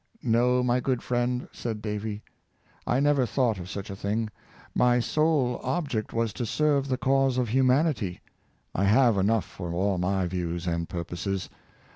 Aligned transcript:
"No, 0.39 0.63
my 0.63 0.79
good 0.79 1.03
friend," 1.03 1.47
said 1.51 1.79
Davy," 1.79 2.23
I 2.87 2.99
never 2.99 3.27
thought 3.27 3.59
of 3.59 3.69
such 3.69 3.91
a 3.91 3.95
thing; 3.95 4.31
my 4.73 4.99
sole 4.99 5.59
object 5.61 6.11
was 6.11 6.33
to 6.33 6.43
serve 6.47 6.87
the 6.87 6.97
cause 6.97 7.37
of 7.37 7.49
humanity. 7.49 8.19
I 8.73 8.85
have 8.85 9.15
enough 9.19 9.45
for 9.45 9.71
all 9.75 9.99
my 9.99 10.25
views 10.25 10.65
and 10.65 10.89
purposes. 10.89 11.51